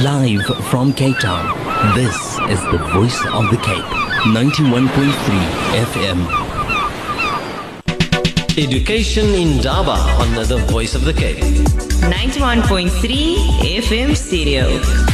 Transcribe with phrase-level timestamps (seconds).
[0.00, 1.44] Live from Cape Town,
[1.94, 2.16] this
[2.48, 3.84] is the voice of the Cape,
[4.24, 4.88] 91.3
[5.84, 6.18] FM.
[8.56, 11.44] Education Indaba on the Voice of the Cape.
[12.08, 13.36] 91.3
[13.76, 15.11] FM stereo.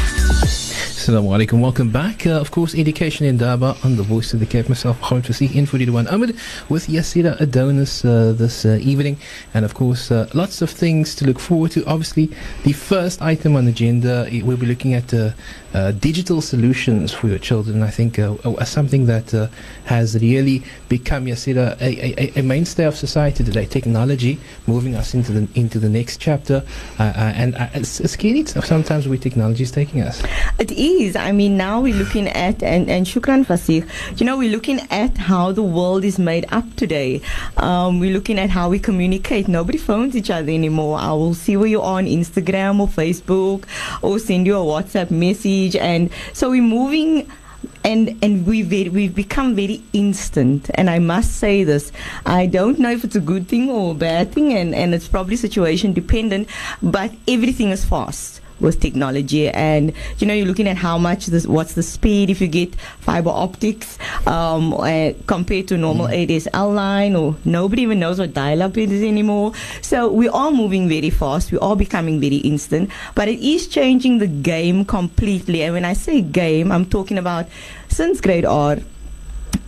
[1.08, 1.60] Assalamu alaikum.
[1.62, 2.26] Welcome back.
[2.26, 4.68] Uh, of course, Education Indaba on the Voice of the Cape.
[4.68, 6.36] Myself, Mohammed Fasih, in 41 Ahmed
[6.68, 9.16] with Yasira Adonis uh, this uh, evening.
[9.54, 11.86] And of course, uh, lots of things to look forward to.
[11.86, 12.30] Obviously,
[12.64, 15.30] the first item on the agenda, we'll be looking at uh,
[15.72, 17.82] uh, digital solutions for your children.
[17.82, 18.20] I think
[18.66, 19.50] something that
[19.86, 23.64] has really become, Yasira, a, a, a, mainstay of society today.
[23.64, 26.62] Technology moving us into the into the next chapter.
[26.98, 30.22] And it's scary sometimes where technology is taking us.
[30.58, 31.16] It is is.
[31.16, 33.88] I mean, now we're looking at, and, and Shukran Fasih,
[34.18, 37.20] you know, we're looking at how the world is made up today.
[37.56, 39.48] Um, we're looking at how we communicate.
[39.48, 40.98] Nobody phones each other anymore.
[40.98, 43.64] I will see where you are on Instagram or Facebook
[44.02, 45.76] or send you a WhatsApp message.
[45.76, 47.30] And so we're moving
[47.84, 50.70] and and we've we've become very instant.
[50.74, 51.92] And I must say this:
[52.26, 55.08] I don't know if it's a good thing or a bad thing, and and it's
[55.08, 56.48] probably situation dependent.
[56.82, 59.48] But everything is fast with technology.
[59.48, 62.74] And you know, you're looking at how much this, what's the speed if you get
[62.74, 66.26] fiber optics um, uh, compared to normal mm.
[66.26, 69.52] ADSL line, or nobody even knows what dial-up is anymore.
[69.82, 71.52] So we are moving very fast.
[71.52, 75.62] We are becoming very instant, but it is changing the game completely.
[75.62, 77.46] And when I say game, I'm talking about
[77.88, 78.78] since grade R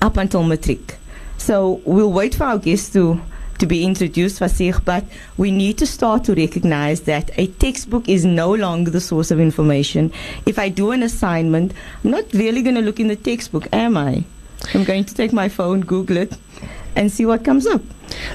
[0.02, 0.97] up until matric.
[1.38, 3.20] So we'll wait for our guests to
[3.61, 5.05] to be introduced, Fasih, but
[5.36, 9.39] we need to start to recognize that a textbook is no longer the source of
[9.39, 10.12] information.
[10.47, 11.72] If I do an assignment,
[12.03, 14.25] I'm not really going to look in the textbook, am I?
[14.74, 16.36] I'm going to take my phone, Google it,
[16.96, 17.82] and see what comes up.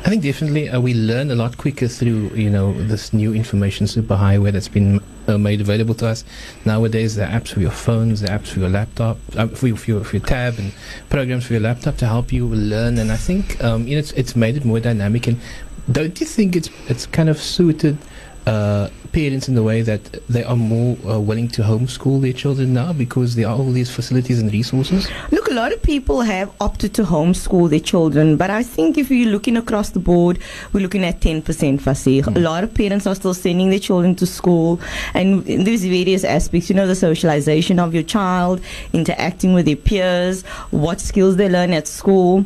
[0.06, 3.88] I think definitely uh, we learn a lot quicker through you know this new information
[3.88, 6.24] superhighway that's been uh, made available to us
[6.64, 7.18] nowadays.
[7.18, 10.04] Are apps for your phones, are apps for your laptop, uh, for, your, for, your,
[10.04, 10.72] for your tab, and
[11.10, 12.98] programs for your laptop to help you learn.
[12.98, 15.28] And I think um, you know it's, it's made it more dynamic.
[15.28, 15.40] And
[15.92, 17.98] don't you think it's it's kind of suited
[18.46, 22.74] uh, parents in the way that they are more uh, willing to homeschool their children
[22.74, 25.08] now because there are all these facilities and resources?
[25.32, 29.10] Look, a lot of people have opted to homeschool their children, but I think if
[29.10, 30.40] you're looking across the board,
[30.74, 32.24] we're looking at 10% Fasih.
[32.24, 32.36] Mm.
[32.36, 34.80] A lot of parents are still sending their children to school,
[35.14, 38.62] and there's various aspects, you know, the socialization of your child,
[38.94, 42.46] interacting with their peers, what skills they learn at school.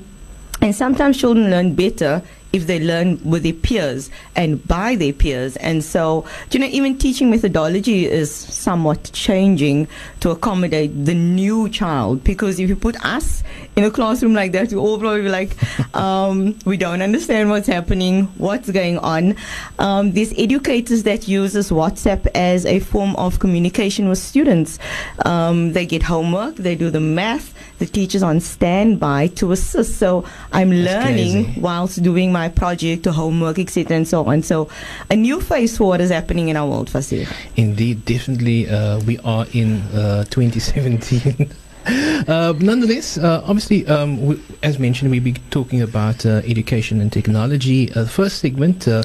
[0.62, 2.22] And sometimes children learn better
[2.52, 5.56] if they learn with their peers and by their peers.
[5.58, 9.88] And so, you know, even teaching methodology is somewhat changing
[10.22, 12.24] to accommodate the new child.
[12.24, 13.44] Because if you put us
[13.80, 15.56] in a classroom like that, we all probably be like,
[15.96, 19.38] um, we don't understand what's happening, what's going on.
[19.80, 24.80] Um, there's educators that uses WhatsApp as a form of communication with students.
[25.26, 29.98] Um, they get homework, they do the math, the teacher's on standby to assist.
[29.98, 31.62] So I'm That's learning crazy.
[31.62, 34.44] whilst doing my project or homework, etc., and so on.
[34.44, 34.68] So
[35.10, 37.32] a new phase for what is happening in our world, Fasih.
[37.56, 41.50] Indeed, definitely, uh, we are in uh, 2017.
[42.30, 47.12] Uh, nonetheless, uh, obviously, um, we, as mentioned, we'll be talking about uh, education and
[47.12, 47.92] technology.
[47.94, 49.02] Uh, the first segment, uh,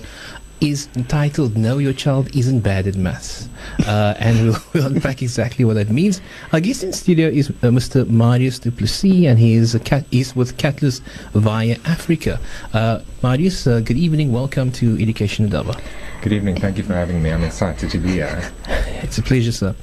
[0.64, 3.48] is entitled No, Your Child Isn't Bad at Maths.
[3.86, 6.22] Uh, and we'll, we'll, unpack exactly what that means.
[6.52, 8.08] Our guest in studio is uh, Mr.
[8.08, 11.02] Marius du Plessis, and he is, a cat, is with Catalyst
[11.34, 12.40] via Afrika.
[12.72, 14.32] Uh, Marius, uh, good evening.
[14.32, 15.78] Welcome to Education Indaba.
[16.22, 16.56] Good evening.
[16.56, 17.30] Thank you for having me.
[17.30, 18.50] I'm excited to be here.
[19.02, 19.74] It's a pleasure, sir.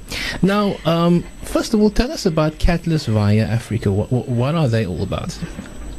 [0.42, 3.86] Now, um, first of all, tell us about Catalyst via Afrika.
[3.94, 5.30] What, what, what are they all about?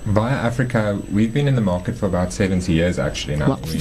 [0.03, 3.57] Via Afrika, we've been in the market for about 70 years actually now.
[3.63, 3.79] We.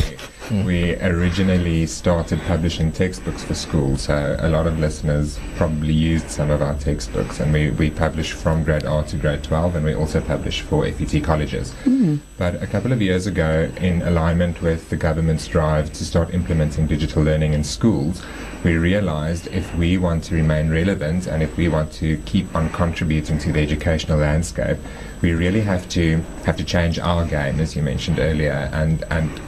[0.52, 6.50] We, originally started publishing textbooks for schools, so a lot of listeners probably used some
[6.50, 9.94] of our textbooks, and we, we publish from grade R to grade 12, and we
[9.94, 11.74] also publish for FET colleges.
[11.84, 12.20] Mm.
[12.36, 16.86] But a couple of years ago, in alignment with the government's drive to start implementing
[16.86, 18.22] digital learning in schools,
[18.62, 22.70] we realized if we want to remain relevant and if we want to keep on
[22.70, 24.78] contributing to the educational landscape,
[25.20, 29.40] we really have to have to change our game, as you mentioned earlier, and and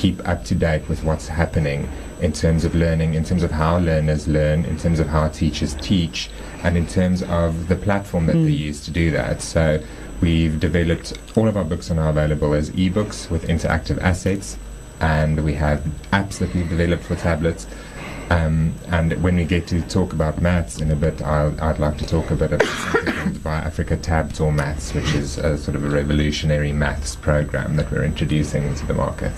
[0.00, 1.86] keep up to date with what's happening
[2.22, 5.74] in terms of learning, in terms of how learners learn, in terms of how teachers
[5.74, 6.30] teach,
[6.62, 8.44] and in terms of the platform that mm.
[8.44, 9.42] they use to do that.
[9.42, 9.82] So
[10.22, 14.56] we've developed all of our books are now available as ebooks with interactive assets,
[15.00, 15.80] and we have
[16.12, 17.66] apps that we've developed for tablets
[18.30, 21.98] Um, and when we get to talk about maths in a bit, I'll, I'd like
[21.98, 25.84] to talk a bit about something called Afrika Tabtor Maths, which is a sort of
[25.84, 29.32] a revolutionary maths program that we're introducing into the market.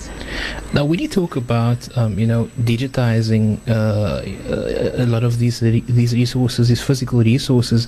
[0.73, 4.21] Now, when you talk about, um, you know, digitizing uh,
[5.01, 7.87] a lot of these these resources, these physical resources,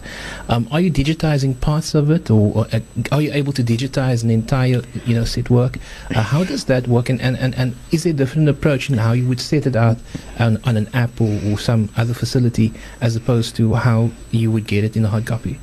[0.49, 2.79] um, are you digitizing parts of it, or, or uh,
[3.11, 5.77] are you able to digitize an entire, you know, set work?
[6.15, 8.97] Uh, how does that work, and, and, and, and is there a different approach in
[8.97, 9.97] how you would set it out
[10.39, 14.65] on, on an app or, or some other facility as opposed to how you would
[14.65, 15.59] get it in a hard copy?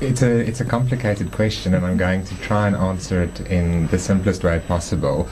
[0.00, 3.86] It's a it's a complicated question, and I'm going to try and answer it in
[3.88, 5.28] the simplest way possible.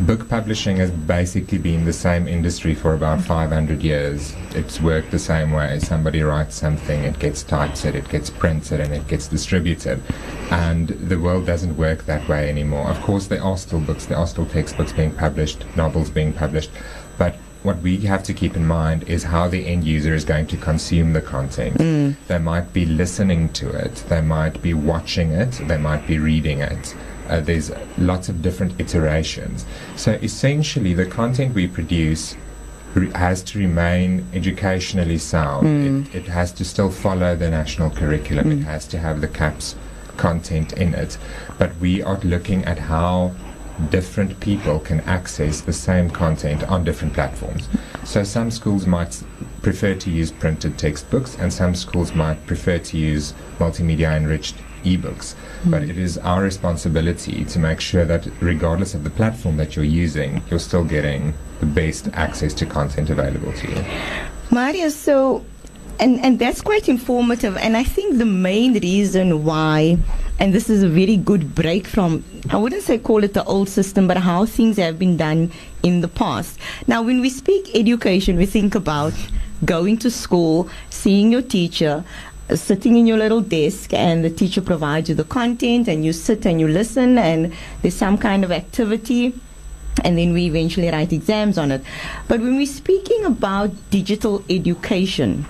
[0.00, 4.34] Book publishing has basically been the same industry for about 500 years.
[4.50, 5.78] It's worked the same way.
[5.78, 10.02] Somebody writes something, it gets typeset, it gets printed, and it gets distributed.
[10.50, 12.88] And the world doesn't work that way anymore.
[12.88, 16.70] Of course, there are still books, there are still textbooks being published, novels being published,
[17.16, 20.46] but what we have to keep in mind is how the end user is going
[20.46, 21.76] to consume the content.
[21.78, 22.16] Mm.
[22.28, 26.60] They might be listening to it, they might be watching it, they might be reading
[26.60, 26.94] it.
[27.28, 29.66] Uh, there's lots of different iterations.
[29.96, 32.36] So essentially, the content we produce
[32.94, 35.66] re- has to remain educationally sound.
[35.66, 36.14] Mm.
[36.14, 38.46] It, it, has to still follow the national curriculum.
[38.46, 38.60] Mm.
[38.60, 39.74] It has to have the CAPS
[40.16, 41.18] content in it.
[41.58, 43.34] But we are looking at how
[43.90, 47.68] different people can access the same content on different platforms.
[48.04, 49.22] So some schools might
[49.62, 55.34] prefer to use printed textbooks, and some schools might prefer to use multimedia enriched ebooks.
[55.62, 55.70] Mm.
[55.70, 59.84] But it is our responsibility to make sure that, regardless of the platform that you're
[59.84, 63.84] using, you're still getting the best access to content available to you.
[64.50, 65.44] Mario, so
[66.00, 67.56] and and that's quite informative.
[67.56, 69.98] And i think the main reason why
[70.38, 73.68] and this is a very good break from i wouldn't say call it the old
[73.68, 75.50] system but how things have been done
[75.82, 76.58] in the past.
[76.86, 79.14] Now when we speak education we think about
[79.64, 82.04] going to school seeing your teacher
[82.54, 86.46] sitting in your little desk and the teacher provides you the content and you sit
[86.46, 87.52] and you listen and
[87.82, 89.34] there's some kind of activity
[90.04, 91.82] and then we eventually write exams on it.
[92.28, 95.44] But when we're speaking about digital education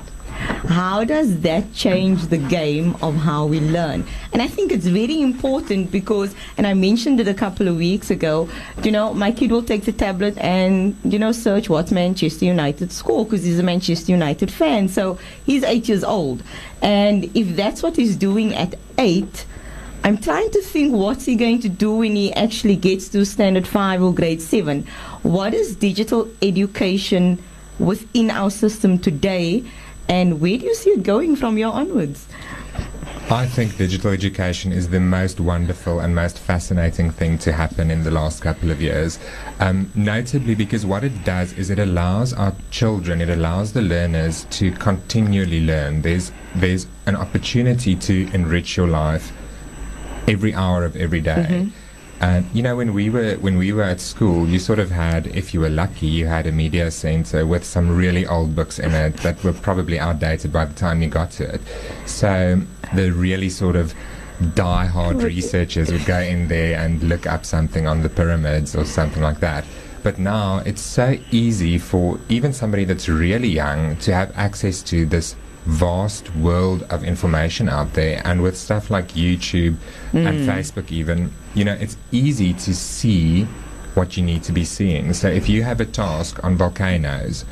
[0.66, 4.04] how does that change the game of how we learn?
[4.32, 8.10] And I think it's very important because, and I mentioned it a couple of weeks
[8.10, 8.48] ago,
[8.82, 12.92] you know, my kid will take the tablet and, you know, search what's Manchester United
[12.92, 14.88] score because he's a Manchester United fan.
[14.88, 16.42] So he's eight years old.
[16.82, 19.46] And if that's what he's doing at eight,
[20.04, 23.66] I'm trying to think what's he going to do when he actually gets to standard
[23.66, 24.86] five or grade seven.
[25.22, 27.42] What is digital education
[27.78, 29.64] within our system today?
[30.08, 32.26] And where do you see it going from here onwards?
[33.30, 38.02] I think digital education is the most wonderful and most fascinating thing to happen in
[38.02, 39.18] the last couple of years.
[39.60, 44.44] Um, notably because what it does is it allows our children, it allows the learners
[44.52, 46.00] to continually learn.
[46.00, 49.30] There's, there's an opportunity to enrich your life
[50.26, 51.46] every hour of every day.
[51.48, 51.70] Mm-hmm.
[52.20, 55.28] And you know, when we were when we were at school, you sort of had,
[55.28, 58.92] if you were lucky, you had a media center with some really old books in
[58.92, 61.60] it that were probably outdated by the time you got to it.
[62.06, 62.60] So
[62.94, 63.94] the really sort of
[64.54, 69.22] die-hard researchers would go in there and look up something on the pyramids or something
[69.22, 69.64] like that.
[70.02, 75.06] But now it's so easy for even somebody that's really young to have access to
[75.06, 75.34] this
[75.68, 78.22] vast world of information out there.
[78.24, 79.76] And with stuff like YouTube
[80.12, 80.26] mm.
[80.26, 83.44] and Facebook, even, you know, it's easy to see
[83.94, 85.12] what you need to be seeing.
[85.12, 87.44] So if you have a task on volcanoes,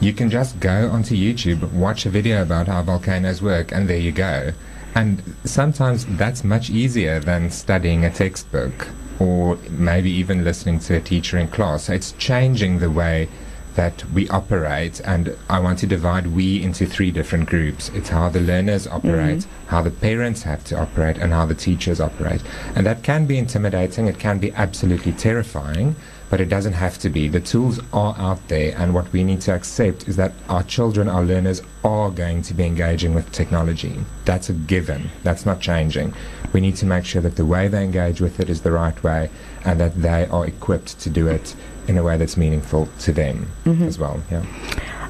[0.00, 3.98] you can just go onto YouTube, watch a video about how volcanoes work, and there
[3.98, 4.52] you go.
[4.94, 11.00] And sometimes that's much easier than studying a textbook or maybe even listening to a
[11.00, 11.84] teacher in class.
[11.84, 13.28] So it's changing the way
[13.76, 17.90] that we operate, and I want to divide we into three different groups.
[17.90, 19.68] It's how the learners operate, mm-hmm.
[19.68, 22.42] how the parents have to operate, and how the teachers operate.
[22.74, 25.94] And that can be intimidating, it can be absolutely terrifying,
[26.28, 27.28] but it doesn't have to be.
[27.28, 31.08] The tools are out there, and what we need to accept is that our children,
[31.08, 34.04] our learners, are going to be engaging with technology.
[34.24, 36.14] That's a given, that's not changing.
[36.52, 39.00] We need to make sure that the way they engage with it is the right
[39.02, 39.30] way
[39.64, 41.54] and that they are equipped to do it
[41.88, 43.84] in a way that's meaningful to them mm-hmm.
[43.84, 44.20] as well.
[44.30, 44.44] Yeah.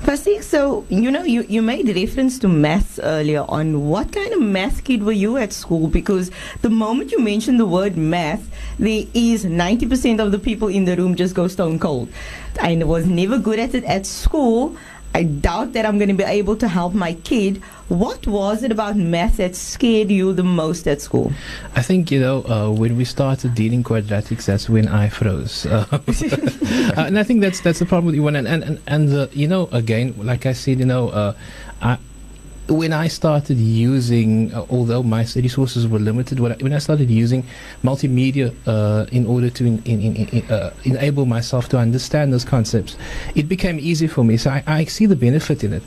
[0.06, 3.88] Fasih, so you know, you, you made reference to maths earlier on.
[3.88, 5.88] What kind of math kid were you at school?
[5.88, 6.30] Because
[6.62, 10.96] the moment you mention the word math, there is 90% of the people in the
[10.96, 12.08] room just go stone cold.
[12.60, 14.76] I was never good at it at school
[15.16, 17.62] I doubt that I'm going to be able to help my kid.
[17.88, 21.32] What was it about math that scared you the most at school?
[21.74, 25.86] I think you know uh, when we started dealing quadratics, that's when I froze, uh,
[25.90, 28.28] uh, and I think that's that's the problem with you.
[28.28, 31.32] And and and, and uh, you know, again, like I said, you know, uh,
[31.80, 31.96] I
[32.68, 37.10] when I started using, uh, although my resources were limited, when I, when I started
[37.10, 37.44] using
[37.84, 42.96] multimedia uh, in order to in, in, in, uh, enable myself to understand those concepts,
[43.34, 44.36] it became easy for me.
[44.36, 45.82] So I, I see the benefit in it.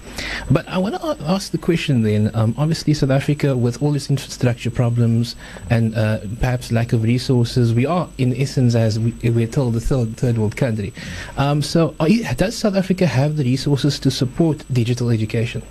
[0.50, 2.32] But I want to ask the question then.
[2.34, 5.36] Um, obviously, South Africa, with all its infrastructure problems
[5.70, 9.82] and uh, perhaps lack of resources, we are, in essence, as we, we're told, the
[9.82, 10.94] third, third world country.
[11.38, 15.62] Um, so, you, does South Africa have the resources to support digital education?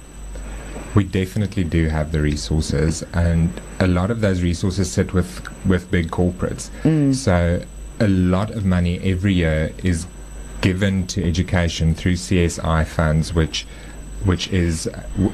[0.95, 5.91] We definitely do have the resources, and a lot of those resources sit with with
[5.91, 6.71] big corporates.
[6.83, 7.15] Mm.
[7.15, 7.63] So
[8.01, 10.07] a lot of money every year is
[10.61, 13.67] given to education through CSI funds, which
[14.25, 15.33] which is w-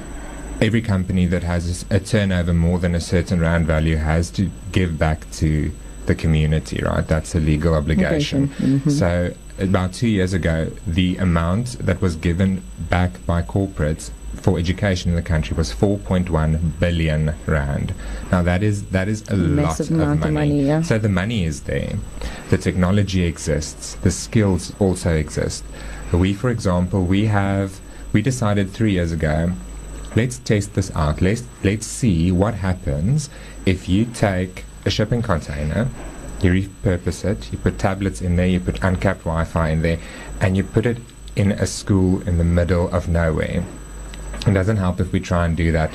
[0.60, 4.98] every company that has a turnover more than a certain round value has to give
[4.98, 5.70] back to
[6.06, 6.82] the community.
[6.84, 8.48] Right, that's a legal obligation.
[8.60, 8.90] Mhm.
[8.90, 14.10] So about two years ago, the amount that was given back by corporates
[14.44, 17.94] for education in the country was 4.1 billion rand.
[18.30, 20.32] Now that is that is a Massive lot of of money.
[20.32, 20.82] money, yeah.
[20.82, 21.94] So the money is there,
[22.50, 25.64] the technology exists, the skills also exist.
[26.12, 27.80] We, for example, we have
[28.12, 29.52] we decided three years ago.
[30.14, 31.22] Let's test this out.
[31.22, 33.30] Let's let's see what happens
[33.64, 35.88] if you take a shipping container,
[36.42, 39.98] you repurpose it, you put tablets in there, you put uncapped Wi-Fi in there,
[40.42, 40.98] and you put it
[41.34, 43.64] in a school in the middle of nowhere.
[44.46, 45.90] It doesn't help if we try and do that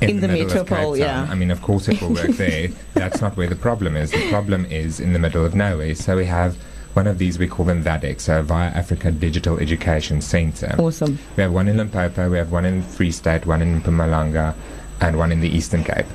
[0.00, 1.26] in, In the middle of metropole, Cape Town.
[1.26, 1.32] yeah.
[1.32, 2.68] I mean, of course it will work there.
[2.94, 4.10] That's not where the problem is.
[4.10, 5.94] The problem is in the middle of nowhere.
[5.94, 6.56] So we have
[6.94, 10.74] one of these, we call them VADEC, so Via Afrika Digital Education Center.
[10.78, 11.18] Awesome.
[11.36, 14.54] We have one in Limpopo, we have one in Free State, one in Mpumalanga,
[15.00, 16.06] and one in the Eastern Cape.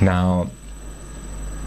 [0.00, 0.50] Now,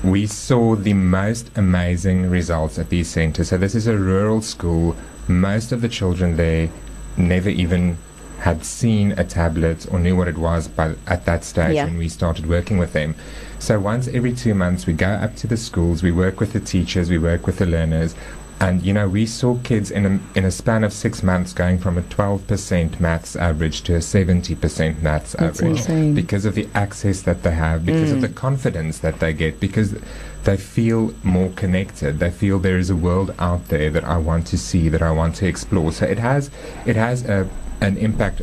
[0.03, 3.49] we saw the most amazing results at these centers.
[3.49, 4.95] So this is a rural school.
[5.27, 6.69] Most of the children there
[7.17, 7.97] never even
[8.39, 11.85] had seen a tablet or knew what it was by, at that stage Yeah.
[11.85, 13.15] when we started working with them.
[13.59, 16.59] So once every two months, we go up to the schools, we work with the
[16.59, 18.13] teachers, we work with the learners,
[18.59, 21.77] and you know we saw kids in a, in a span of six months going
[21.77, 26.13] from a 12% maths average to a 70% maths That's average insane.
[26.15, 28.21] because of the access that they have, because of Mm.
[28.21, 29.95] the confidence that they get, because
[30.43, 32.19] they feel more connected.
[32.19, 35.11] They feel there is a world out there that I want to see, that I
[35.11, 35.91] want to explore.
[35.91, 36.49] So it has
[36.85, 37.47] it has a,
[37.81, 38.41] an impact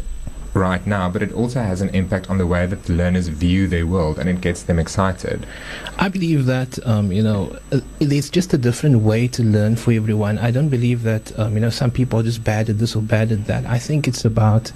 [0.54, 3.66] right now, but it also has an impact on the way that the learners view
[3.66, 5.46] their world, and it gets them excited.
[5.99, 9.92] I believe that um, you know uh, there's just a different way to learn for
[9.92, 10.38] everyone.
[10.38, 13.02] I don't believe that um, you know some people are just bad at this or
[13.02, 13.66] bad at that.
[13.66, 14.73] I think it's about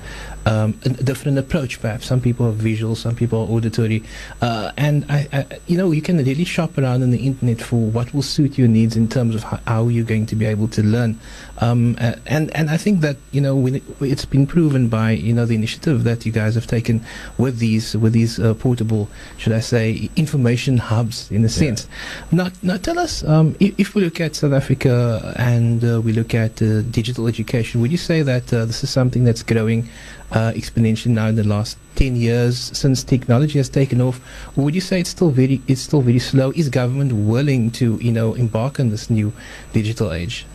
[0.46, 1.80] um, a different approach.
[1.80, 4.02] Perhaps some people are visual, some people are auditory,
[4.40, 7.76] uh, and I, I, you know you can really shop around on the internet for
[7.76, 10.68] what will suit your needs in terms of how, how you're going to be able
[10.68, 11.18] to learn.
[11.58, 15.32] Um, uh, and and I think that you know it, it's been proven by you
[15.32, 17.00] know the initiative that you guys have taken
[17.36, 21.86] with these with these uh, portable, should I say, information hubs in a sense.
[22.32, 26.12] Now, now tell us um, if, if we look at South Africa and uh, we
[26.12, 29.88] look at uh, digital education, would you say that uh, this is something that's growing
[30.32, 34.20] uh, exponentially now in the last 10 years since technology has taken off?
[34.56, 36.52] Or would you say it's still very it's still very slow?
[36.52, 39.32] Is government willing to you know embark on this new
[39.72, 40.46] digital age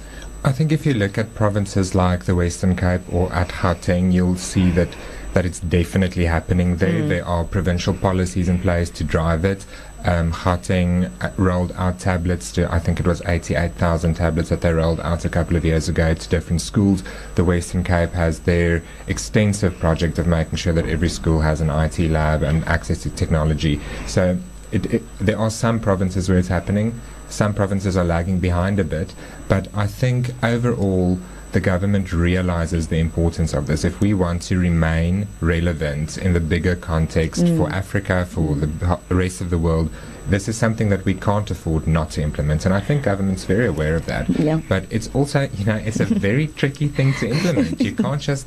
[0.45, 4.35] I think if you look at provinces like the Western Cape or at Gauteng, you'll
[4.35, 4.89] see that
[5.33, 7.01] that it's definitely happening there.
[7.01, 7.09] Mm.
[7.09, 9.65] There are provincial policies in place to drive it.
[10.05, 14.71] Um, Gauteng uh, rolled out tablets to, I think it was 88,000 tablets that they
[14.71, 17.03] rolled out a couple of years ago to different schools.
[17.35, 21.69] The Western Cape has their extensive project of making sure that every school has an
[21.69, 23.79] IT lab and access to technology.
[24.05, 24.37] So
[24.71, 26.99] it, it, there are some provinces where it's happening.
[27.33, 29.15] Some provinces are lagging behind a bit,
[29.47, 31.17] but I think overall
[31.51, 33.83] the government realizes the importance of this.
[33.83, 37.71] If we want to remain relevant in the bigger context for mm.
[37.71, 38.81] Africa, for the mm.
[38.83, 39.89] ho- rest of the world,
[40.29, 42.65] this is something that we can't afford not to implement.
[42.65, 44.29] And I think government's very aware of that.
[44.29, 44.61] Yeah.
[44.69, 47.81] But it's also, you know, it's a very tricky thing to implement.
[47.81, 48.45] You can't just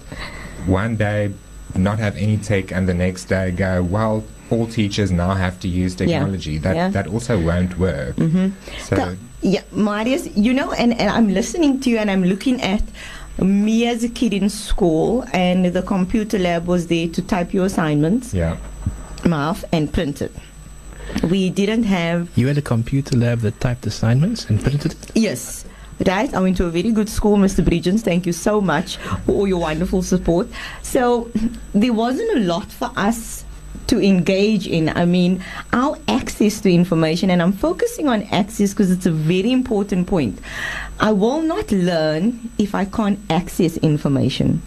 [0.64, 1.34] one day
[1.74, 5.68] not have any tech and the next day go, well, all teachers now have to
[5.68, 6.58] use technology.
[6.58, 6.88] That Yeah.
[6.90, 8.16] that also won't work.
[8.16, 8.46] Mm-hmm.
[8.88, 12.60] So The- yeah, Marius, you know, and, and I'm listening to you and I'm looking
[12.62, 12.82] at
[13.38, 17.66] me as a kid in school, and the computer lab was there to type your
[17.66, 18.56] assignments, yeah.
[19.26, 20.32] math, and print it.
[21.22, 25.64] We didn't have you had a computer lab that typed assignments and printed it Yes.
[26.06, 26.32] right?
[26.34, 27.62] I went to a very good school, Mr.
[27.64, 28.02] Bridgens.
[28.02, 30.48] Thank you so much for all your wonderful support.
[30.82, 31.30] So
[31.74, 33.44] there wasn't a lot for us
[33.86, 34.88] to engage in.
[34.90, 35.42] I mean,
[35.72, 40.38] our access to information, and I'm focusing on access because it's a very important point.
[40.98, 44.62] I will not learn if I can't access information.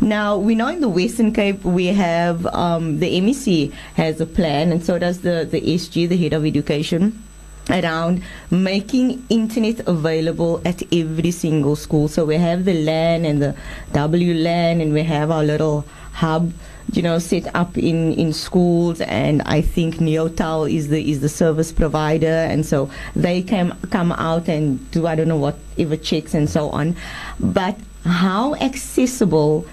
[0.00, 4.72] Now, we know in the Western Cape we have um, the MEC has a plan,
[4.72, 7.22] and so does the, the SG, the head of education
[7.70, 12.08] around making internet available at every single school.
[12.08, 13.56] So we have the LAN and the
[13.92, 16.52] WLAN, and we have our little hub
[16.96, 21.28] you know, set up in, in schools, and I think Neotel is the is the
[21.28, 26.34] service provider, and so they can come out and do I don't know whatever checks
[26.34, 26.96] and so on.
[27.40, 29.66] But how accessible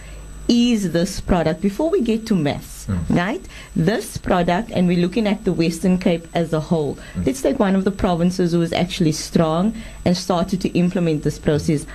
[0.47, 3.15] is this product before we get to maths, Mm.
[3.15, 3.45] right?
[3.75, 6.97] This product, and we're looking at the Western Cape as a whole.
[7.15, 7.25] Mm.
[7.27, 9.73] Let's take one of the provinces who is actually strong
[10.03, 11.85] and started to implement this process.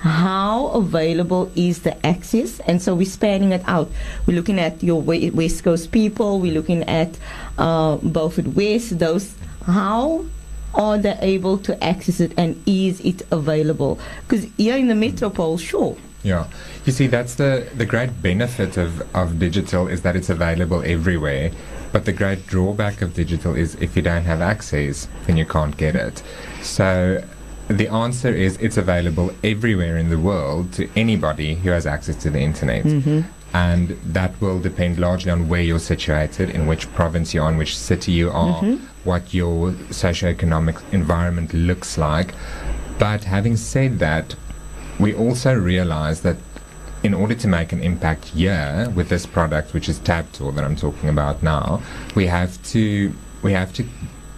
[0.00, 2.60] How available is the access?
[2.60, 3.90] And so we're spanning it out.
[4.26, 6.38] We're looking at your we- West Coast people.
[6.40, 7.18] We're looking at
[7.58, 8.98] uh, Beaufort West.
[8.98, 9.34] Those
[9.66, 10.24] how
[10.74, 13.98] are they able to access it and is it available?
[14.28, 16.46] Because here in the metropole, sure, Yeah,
[16.84, 21.50] you see, that's the the great benefit of of digital is that it's available everywhere.
[21.92, 25.76] But the great drawback of digital is if you don't have access, then you can't
[25.76, 26.22] get it.
[26.62, 27.22] So
[27.68, 32.30] the answer is it's available everywhere in the world to anybody who has access to
[32.30, 32.84] the internet.
[32.84, 33.20] Mm-hmm.
[33.54, 37.76] And that will depend largely on where you're situated, in which province you're on, which
[37.76, 38.84] city you are, mm-hmm.
[39.04, 42.34] what your socioeconomic environment looks like.
[42.98, 44.34] But having said that,
[44.98, 46.36] we also realize that
[47.02, 50.76] in order to make an impact here with this product, which is Tabtor that I'm
[50.76, 51.82] talking about now,
[52.14, 53.86] we have to we have to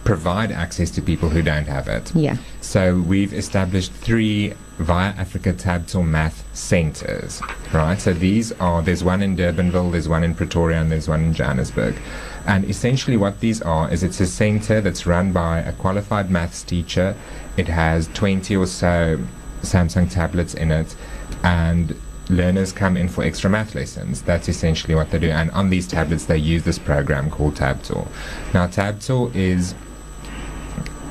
[0.03, 2.13] provide access to people who don't have it.
[2.15, 2.37] yeah.
[2.61, 7.41] So we've established three via Afrika Tabtor Math centers,
[7.73, 7.99] right?
[7.99, 11.33] So these are there's one in Durbanville, there's one in Pretoria, and there's one in
[11.33, 11.95] Johannesburg.
[12.45, 16.63] And essentially, what these are is it's a center that's run by a qualified maths
[16.63, 17.15] teacher.
[17.57, 19.19] It has 20 or so
[19.61, 20.95] Samsung tablets in it,
[21.43, 21.95] and
[22.29, 24.21] learners come in for extra math lessons.
[24.21, 25.29] That's essentially what they do.
[25.29, 28.07] And on these tablets, they use this program called Tabtor.
[28.53, 29.75] Now, Tabtor is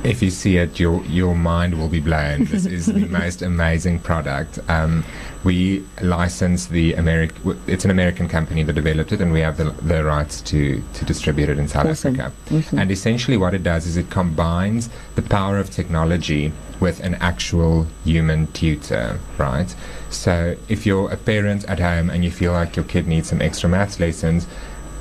[0.03, 2.45] if you see it, your your mind will be blown.
[2.45, 4.59] This is the most amazing product.
[4.69, 5.03] Um,
[5.43, 7.59] we license the American.
[7.67, 11.05] It's an American company that developed it, and we have the, the rights to to
[11.05, 12.19] distribute it in South Awesome.
[12.19, 12.55] Africa.
[12.55, 12.79] Awesome.
[12.79, 17.87] And essentially, what it does is it combines the power of technology with an actual
[18.05, 19.75] human tutor, right?
[20.09, 23.41] So, if you're a parent at home and you feel like your kid needs some
[23.41, 24.47] extra maths lessons,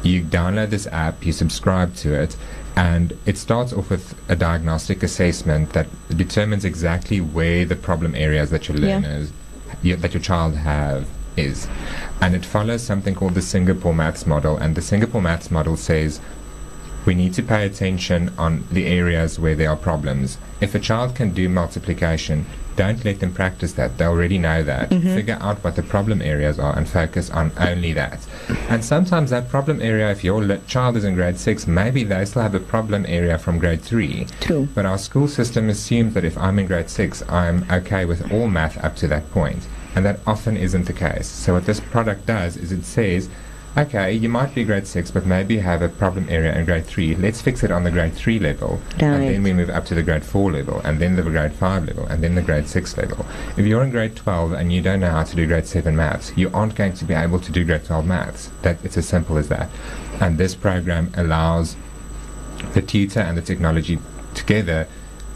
[0.02, 2.36] you download this app, you subscribe to it,
[2.78, 8.50] and it starts off with a diagnostic assessment that determines exactly where the problem areas
[8.50, 9.32] that your learners,
[9.82, 11.66] y- that your child have is.
[12.20, 16.20] And it follows something called the Singapore Maths Model, and the Singapore Maths Model says
[17.08, 20.36] we need to pay attention on the areas where there are problems.
[20.60, 22.44] If a child can do multiplication,
[22.76, 23.96] don't let them practice that.
[23.96, 24.90] They already know that.
[24.90, 25.14] Mm-hmm.
[25.14, 28.26] Figure out what the problem areas are and focus on only that.
[28.68, 32.42] And sometimes that problem area, if your child is in grade six, maybe they still
[32.42, 34.26] have a problem area from grade three.
[34.40, 34.68] True.
[34.74, 38.48] But our school system assumes that if I'm in grade six, I'm okay with all
[38.48, 39.66] math up to that point.
[39.94, 41.26] And that often isn't the case.
[41.26, 43.30] So what this product does is it says,
[43.78, 46.84] okay, you might be grade six, but maybe you have a problem area in grade
[46.84, 47.14] three.
[47.14, 48.80] Let's fix it on the grade three level.
[48.98, 51.86] And then we move up to the grade four level, and then the grade five
[51.86, 53.24] level, and then the grade six level.
[53.56, 56.32] If you're in grade 12 and you don't know how to do grade seven maths,
[56.36, 58.50] you aren't going to be able to do grade 12 maths.
[58.62, 59.70] That, it's as simple as that.
[60.20, 61.76] And this program allows
[62.74, 63.98] the tutor and the technology
[64.34, 64.88] together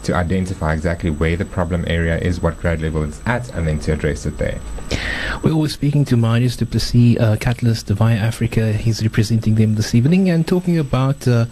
[0.03, 3.79] to identify exactly where the problem area is, what grade level it's at, and then
[3.79, 4.59] to address it there.
[5.43, 8.73] We're always speaking to Marius du Plessis, uh, Catalyst via Afrika.
[8.73, 11.45] He's representing them this evening and talking about uh,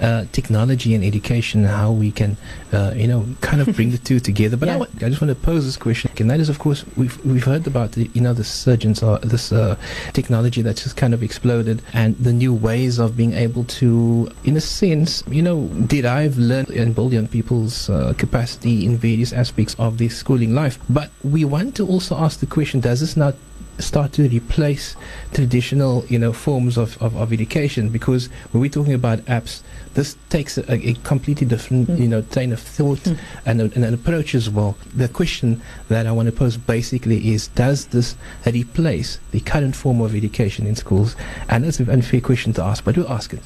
[0.00, 2.36] uh, technology and education, how we can,
[2.72, 4.56] uh, you know, kind of bring the two together.
[4.56, 4.78] But I, Yeah.
[4.78, 7.44] wa- I just want to pose this question, and that is, of course, we've we've
[7.44, 9.76] heard about the, you know, the surgeons or this uh,
[10.12, 14.56] technology that's just kind of exploded, and the new ways of being able to, in
[14.56, 19.74] a sense, you know, derive, learn, and build young people's uh, capacity in various aspects
[19.78, 20.78] of their schooling life.
[20.88, 23.34] But we want to also ask the question: Does this not
[23.78, 24.96] start to replace
[25.32, 27.90] traditional, you know, forms of, of, of education?
[27.90, 29.62] Because when we're talking about apps,
[29.94, 33.06] this takes a, a completely different, you know, train of thought
[33.46, 34.76] and, a, and an approach as well.
[34.94, 40.00] The question that I want to pose basically is: Does this replace the current form
[40.00, 41.16] of education in schools?
[41.48, 43.40] And that's an unfair question to ask, but we'll ask it.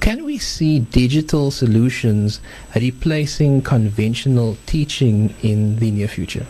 [0.00, 2.40] Can we see digital solutions
[2.74, 6.46] replacing conventional teaching in the near future?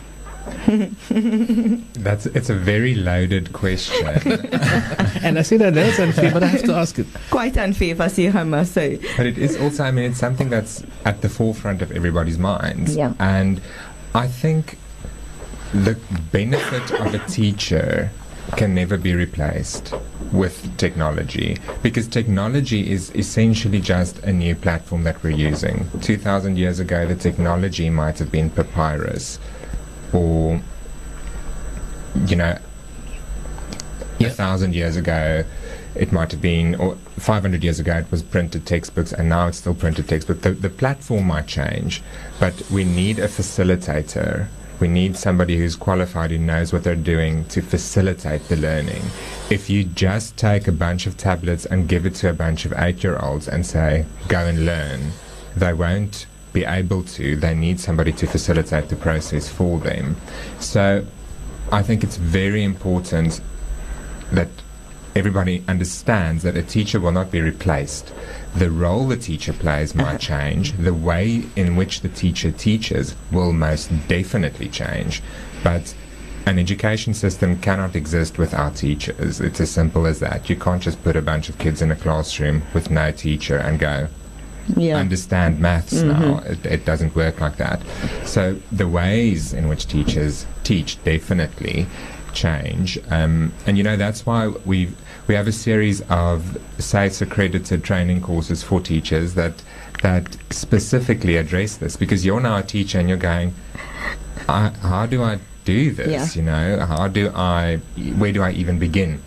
[0.67, 4.07] That's it's a very loaded question.
[5.23, 7.07] and I say that that's unfair, but I have to ask it.
[7.29, 8.99] Quite unfair, Fasih, I must say.
[9.15, 12.95] But it is also, I mean, it's something that's at the forefront of everybody's minds.
[12.95, 13.13] Yeah.
[13.19, 13.61] And
[14.15, 14.77] I think
[15.71, 15.99] the
[16.31, 18.11] benefit of a teacher
[18.55, 19.93] can never be replaced
[20.31, 25.87] with technology because technology is essentially just a new platform that we're using.
[26.01, 29.39] 2,000 years ago, the technology might have been papyrus
[30.13, 30.61] or,
[32.27, 32.57] you know,
[34.19, 35.43] a thousand years ago,
[35.95, 39.59] it might have been, or 500 years ago, it was printed textbooks, and now it's
[39.59, 40.41] still printed textbooks.
[40.41, 42.01] The, the platform might change,
[42.39, 44.47] but we need a facilitator.
[44.79, 49.01] We need somebody who's qualified, who knows what they're doing to facilitate the learning.
[49.49, 52.73] If you just take a bunch of tablets and give it to a bunch of
[52.77, 55.11] eight year olds and say, go and learn,
[55.55, 57.35] they won't be able to.
[57.35, 60.15] They need somebody to facilitate the process for them.
[60.59, 61.05] So
[61.71, 63.41] I think it's very important
[64.31, 64.47] that
[65.15, 68.13] everybody understands that a teacher will not be replaced.
[68.55, 70.73] The role the teacher plays might change.
[70.73, 75.21] The way in which the teacher teaches will most definitely change.
[75.63, 75.93] But
[76.45, 79.39] an education system cannot exist without teachers.
[79.39, 80.49] It's as simple as that.
[80.49, 83.77] You can't just put a bunch of kids in a classroom with no teacher and
[83.77, 84.07] go,
[84.75, 84.97] Yeah.
[84.97, 86.07] understand maths mm-hmm.
[86.07, 86.39] now.
[86.39, 87.81] It, it doesn't work like that.
[88.25, 91.85] So the ways in which teachers teach definitely
[92.33, 94.89] change, um, and you know that's why we
[95.27, 99.61] we have a series of SACE accredited training courses for teachers that
[100.01, 103.53] that specifically address this because you're now a teacher and you're going,
[104.47, 106.35] I, how do I do this?
[106.35, 106.41] Yeah.
[106.41, 107.77] You know, how do I?
[108.17, 109.21] Where do I even begin?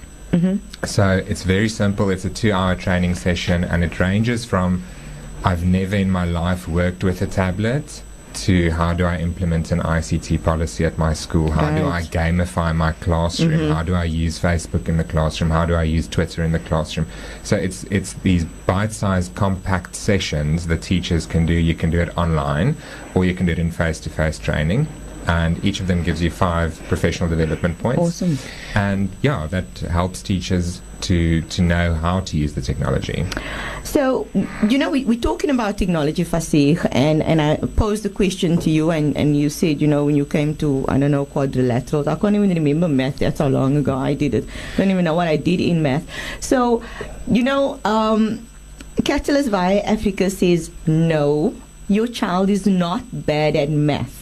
[0.84, 2.08] So it's very simple.
[2.08, 4.82] It's a two-hour training session, and it ranges from
[5.44, 8.02] I've never in my life worked with a tablet
[8.34, 11.50] to how do I implement an ICT policy at my school?
[11.50, 13.50] How do I gamify my classroom?
[13.50, 13.72] Mm-hmm.
[13.72, 15.50] How do I use Facebook in the classroom?
[15.50, 17.06] How do I use Twitter in the classroom?
[17.42, 21.54] So it's it's these bite-sized, compact sessions that teachers can do.
[21.54, 22.76] You can do it online,
[23.14, 24.86] or you can do it in face-to-face training.
[25.26, 28.00] And each of them gives you five professional development points.
[28.00, 28.38] Awesome.
[28.74, 33.24] And yeah, that helps teachers to to know how to use the technology.
[33.82, 34.28] So,
[34.68, 38.70] you know, we, we're talking about technology, Fasih, and, and I posed the question to
[38.70, 42.06] you, and, and you said, you know, when you came to, I don't know, quadrilaterals,
[42.06, 43.18] I can't even remember math.
[43.18, 44.44] That's how long ago I did it.
[44.74, 46.08] I don't even know what I did in math.
[46.40, 46.82] So,
[47.26, 48.46] you know, um,
[49.04, 51.54] Catalyst via Afrika says, no,
[51.88, 54.21] your child is not bad at math.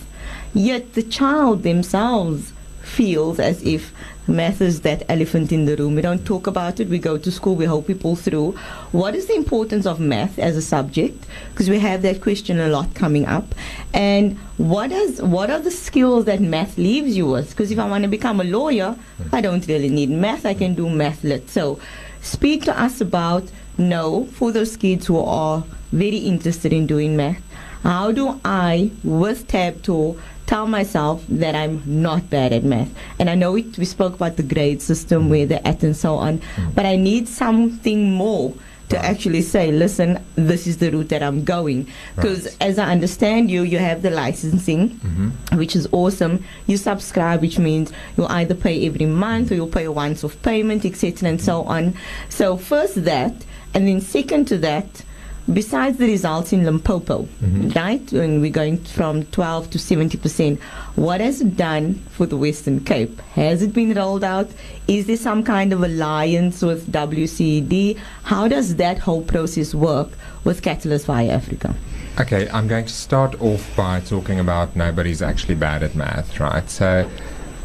[0.54, 3.92] Yet the child themselves feels as if
[4.26, 5.94] math is that elephant in the room.
[5.94, 6.88] We don't talk about it.
[6.88, 7.54] We go to school.
[7.56, 8.52] We hope pull through.
[8.92, 11.26] What is the importance of math as a subject?
[11.50, 13.54] Because we have that question a lot coming up.
[13.92, 17.50] And what is what are the skills that math leaves you with?
[17.50, 18.96] Because if I want to become a lawyer,
[19.32, 20.46] I don't really need math.
[20.46, 21.48] I can do math lit.
[21.50, 21.80] So,
[22.22, 23.44] speak to us about
[23.78, 27.42] no for those kids who are very interested in doing math.
[27.82, 32.92] How do I, with Tabtor, tell myself that I'm not bad at math?
[33.20, 36.16] And I know we, we spoke about the grade system, where they're at, and so
[36.16, 36.42] on,
[36.74, 38.52] but I need something more
[38.88, 41.86] to actually say, listen, this is the route that I'm going.
[42.16, 42.56] Because Right.
[42.68, 45.56] as I understand you, you have the licensing, mm-hmm.
[45.56, 46.42] which is awesome.
[46.66, 50.36] You subscribe, which means you'll either pay every month or you'll pay a once off
[50.42, 51.94] payment, etc., and so on.
[52.28, 53.34] So, first that,
[53.72, 55.04] and then second to that,
[55.52, 57.70] besides the results in Limpopo, mm-hmm.
[57.70, 58.12] right?
[58.12, 60.58] When we're going from 12 to 70%,
[60.96, 63.20] what has it done for the Western Cape?
[63.34, 64.50] Has it been rolled out?
[64.86, 67.98] Is there some kind of alliance with WCED?
[68.24, 70.08] How does that whole process work
[70.44, 71.74] with Catalyst via Afrika?
[72.20, 76.68] Okay, I'm going to start off by talking about nobody's actually bad at math, right?
[76.68, 77.08] So,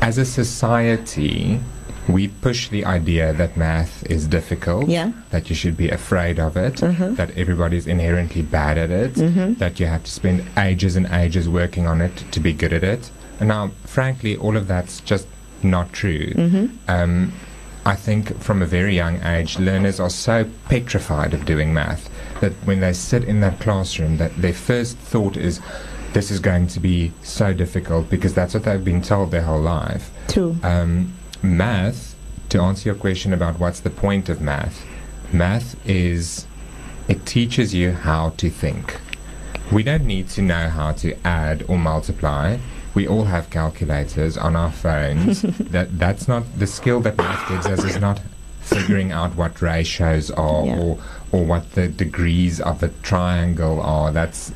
[0.02, 1.60] as a society,
[2.08, 5.12] we push the idea that math is difficult, Yeah.
[5.32, 7.16] that you should be afraid of it, Mhm.
[7.18, 9.58] that everybody's inherently bad at it, Mhm.
[9.58, 12.84] that you have to spend ages and ages working on it to be good at
[12.84, 13.10] it.
[13.40, 15.28] And now, frankly, all of that's just
[15.64, 16.32] not true.
[16.88, 17.32] Um,
[17.86, 22.10] I think from a very young age, learners are so petrified of doing math
[22.42, 25.60] that when they sit in that classroom, that their first thought is,
[26.14, 29.62] "This is going to be so difficult," because that's what they've been told their whole
[29.62, 30.10] life.
[30.28, 30.56] True.
[30.64, 31.14] Um,
[31.46, 32.16] math,
[32.50, 34.86] to answer your question about what's the point of math,
[35.32, 36.46] math is
[37.08, 39.00] it teaches you how to think.
[39.72, 42.58] We don't need to know how to add or multiply.
[42.94, 45.42] We all have calculators on our phones.
[45.72, 48.22] that that's not the skill that math gives us is not
[48.62, 50.78] figuring out what ratios are Yeah.
[50.78, 51.00] or
[51.32, 54.12] or what the degrees of a triangle are.
[54.12, 54.52] That's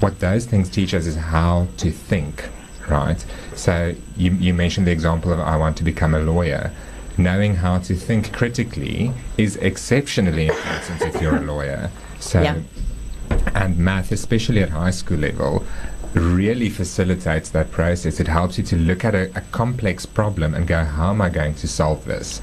[0.00, 2.48] what those things teach us is how to think,
[2.92, 3.24] right?
[3.56, 6.70] So you, you mentioned the example of I want to become a lawyer.
[7.18, 11.90] Knowing how to think critically is exceptionally important if you're a lawyer.
[12.20, 12.56] So, Yeah.
[13.54, 15.64] and math, especially at high school level,
[16.14, 18.20] really facilitates that process.
[18.20, 21.28] It helps you to look at a, a complex problem and go, how am I
[21.28, 22.40] going to solve this?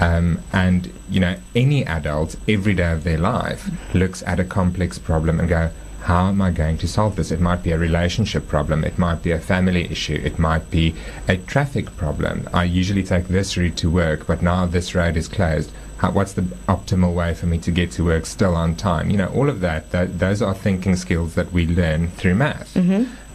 [0.00, 4.98] Um, and you know, any adult every day of their life looks at a complex
[4.98, 5.70] problem and go,
[6.02, 7.30] how am I going to solve this?
[7.30, 10.94] It might be a relationship problem, it might be a family issue, it might be
[11.28, 12.48] a traffic problem.
[12.52, 15.70] I usually take this route to work, but now this road is closed.
[15.98, 19.10] How, what's the optimal way for me to get to work still on time?
[19.10, 22.76] You know, all of that, that those are thinking skills that we learn through math.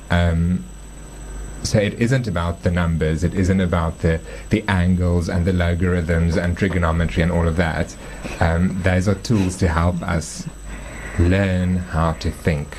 [0.09, 0.65] Um,
[1.63, 6.35] so it isn't about the numbers, it isn't about the, the angles and the logarithms
[6.37, 7.95] and trigonometry and all of that.
[8.39, 10.45] Um, those are tools to help us
[11.19, 12.77] learn how to think.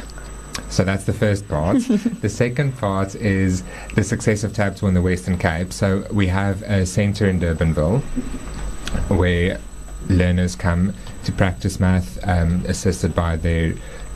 [0.69, 1.79] So that's the first part.
[2.21, 3.63] the second part is
[3.95, 5.73] the success of Tabtor in the Western Cape.
[5.73, 8.01] So we have a centre in Durbanville
[9.09, 9.61] where
[10.09, 13.75] learners come to practice math, um, assisted by their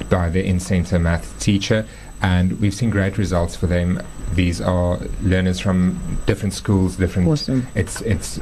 [0.08, 1.86] by their in-centre math teacher,
[2.20, 4.02] and we've seen great results for them.
[4.34, 7.28] These are learners from different schools, different.
[7.28, 7.66] Awesome.
[7.74, 8.40] It's it's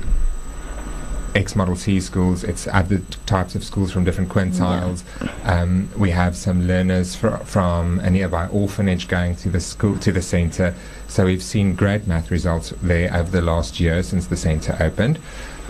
[1.35, 2.43] X Model C schools.
[2.45, 5.03] It's other types of schools from different quintiles.
[5.45, 10.11] Um, we have some learners fr- from a nearby orphanage going to the school to
[10.13, 10.75] the centre.
[11.09, 15.19] So we've seen great math results there over the last year since the centre opened.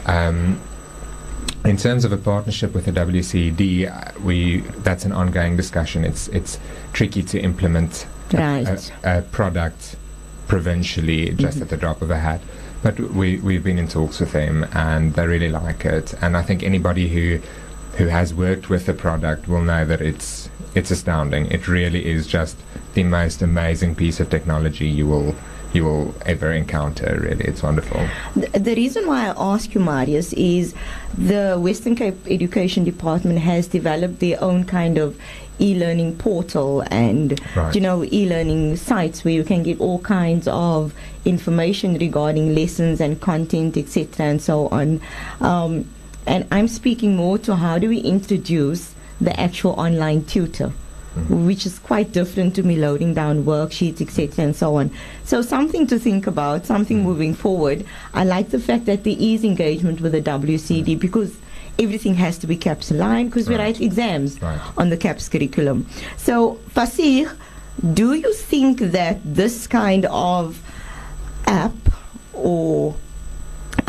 [0.07, 0.61] Um,
[1.65, 6.05] in terms of a partnership with the WCED, uh, we that's an ongoing discussion.
[6.05, 6.59] It's it's
[6.95, 8.93] tricky to implement a- Right.
[9.05, 9.97] a, a product
[10.49, 12.41] provincially just at the drop of a hat.
[12.83, 16.15] But we we've been in talks with them and they really like it.
[16.23, 17.41] And I think anybody who
[17.97, 21.47] who has worked with the product will know that it's it's astounding.
[21.47, 22.57] It really is just
[22.95, 25.35] the most amazing piece of technology you will
[25.73, 27.19] you will ever encounter.
[27.23, 28.01] Really, it's wonderful.
[28.35, 30.75] The, the reason why I ask you, Marius, is
[31.17, 35.17] the Western Cape Education Department has developed their own kind of
[35.59, 37.75] e-learning portal and Right.
[37.75, 40.95] you know e-learning sites where you can get all kinds of
[41.27, 45.01] information regarding lessons and content, etc., and so on.
[45.41, 45.85] Um,
[46.27, 50.73] and I'm speaking more to how do we introduce the actual online tutor
[51.29, 54.91] which is quite different to me loading down worksheets, etc., and so on.
[55.25, 57.05] So something to think about, something mm.
[57.05, 57.85] moving forward.
[58.15, 61.37] I like the fact that there is engagement with the WCD because
[61.79, 64.61] everything has to be CAPS aligned because we write exams Right.
[64.77, 65.87] on the CAPS curriculum.
[66.17, 67.35] So, Fasih,
[67.95, 70.61] do you think that this kind of
[71.47, 71.73] app
[72.33, 72.95] or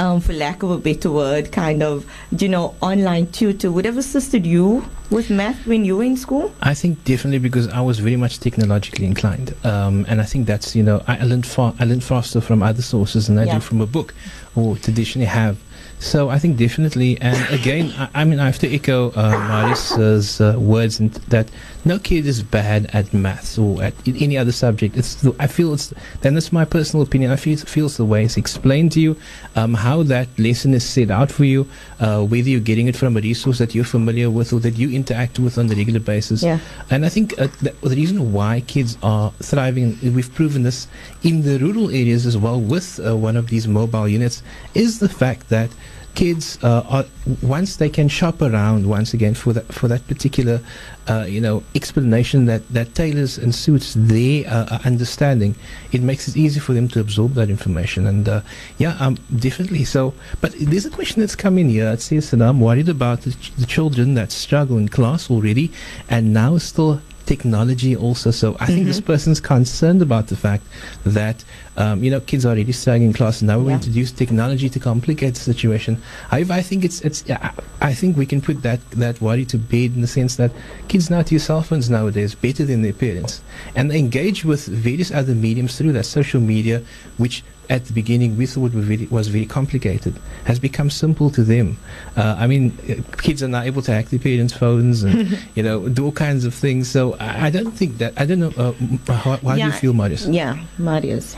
[0.02, 2.06] um, for lack of a better word, kind of,
[2.38, 6.52] you know, online tutor would have assisted you with math when you were in school?
[6.62, 10.76] I think definitely because I was very much technologically inclined, um, and I think that's
[10.76, 13.56] you know I learned far I learned faster from other sources than I Yeah.
[13.56, 14.14] do from a book,
[14.56, 15.58] or traditionally have.
[16.02, 20.42] So I think definitely, and again, I, I mean I have to echo uh, Marius's
[20.42, 20.98] uh, words
[21.30, 21.48] that
[21.86, 24.98] no kid is bad at maths or at i- any other subject.
[24.98, 27.30] It's the, I feel it's and that's my personal opinion.
[27.30, 29.16] I feel feels the way it's explained to you,
[29.56, 31.68] um, how that lesson is set out for you,
[32.00, 34.90] uh, whether you're getting it from a resource that you're familiar with or that you
[34.90, 36.42] interact with on a regular basis.
[36.42, 36.58] Yeah.
[36.90, 40.88] And I think uh, the, the reason why kids are thriving, we've proven this
[41.22, 44.42] in the rural areas as well with uh, one of these mobile units,
[44.74, 45.70] is the fact that
[46.16, 47.06] kids uh, are
[47.42, 50.60] once they can shop around once again for that for that particular
[51.08, 55.56] uh, you know explanation that that tailors and suits their uh, understanding
[55.92, 58.08] it makes it easy for them to absorb that information.
[58.08, 58.42] And uh,
[58.78, 59.84] yeah um, definitely.
[59.86, 61.90] So but there's a question that's come in here.
[61.92, 65.72] It says that I'm worried about the, ch- the children that struggle in class already
[66.10, 68.32] and now still technology also.
[68.32, 70.66] So I think this person's concerned about the fact
[71.06, 71.44] that
[71.78, 73.76] um, you know kids are already struggling in class and now we Yeah.
[73.76, 76.02] introduce technology to complicate the situation.
[76.30, 79.58] However I think it's it's yeah, I think we can put that that worry to
[79.58, 80.52] bed in the sense that
[80.88, 83.42] kids now use cell phones nowadays better than their parents.
[83.76, 86.82] And they engage with various other mediums through that social media
[87.18, 91.42] which at the beginning we thought were very, was very complicated has become simple to
[91.44, 91.78] them.
[92.18, 95.64] Uh, I mean uh, kids are now able to hack their parents phones and you
[95.64, 96.90] know do all kinds of things.
[96.92, 100.28] So I, don't think that I don't know uh, how, how do you feel Marius?
[100.28, 101.38] Yeah, Marius.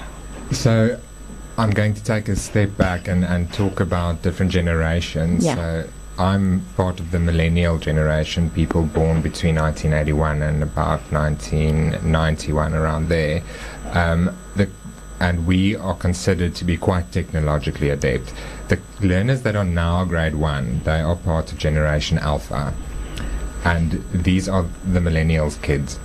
[0.54, 1.00] So
[1.58, 5.46] I'm going to take a step back and, and talk about different generations.
[5.46, 5.56] Yeah.
[5.56, 13.10] So I'm part of the millennial generation, people born between 1981 and about 1991, around
[13.10, 13.42] there.
[13.92, 14.70] Um, the,
[15.20, 18.34] and we are considered to be quite technologically adept.
[18.68, 22.74] The learners that are now grade one, they are part of Generation Alpha.
[23.64, 26.00] And these are the millennials kids.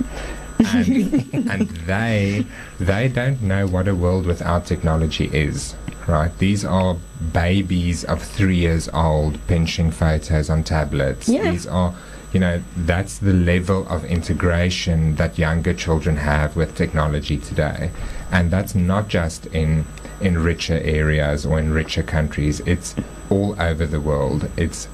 [0.58, 2.46] And, and they
[2.78, 5.74] they don't know what a world without technology is.
[6.06, 6.36] Right?
[6.38, 6.96] These are
[7.32, 11.28] babies of three years old pinching photos on tablets.
[11.28, 11.50] Yeah.
[11.50, 11.94] These are
[12.32, 17.90] you know, that's the level of integration that younger children have with technology today.
[18.30, 19.86] And that's not just in
[20.20, 22.60] in richer areas or in richer countries.
[22.60, 22.94] It's
[23.30, 24.50] all over the world.
[24.56, 24.88] It's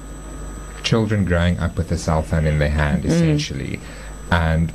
[0.83, 3.07] children growing up with a cell phone in their hand, mm.
[3.07, 3.79] essentially.
[4.31, 4.71] And,